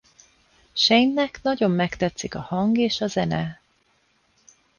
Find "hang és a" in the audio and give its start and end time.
2.41-3.07